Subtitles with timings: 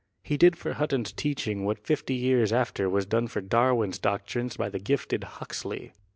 [0.23, 4.67] He did for Hutton's teaching what fifty years after was done for Darwin's doctrines by
[4.67, 5.93] the gifted Huxley.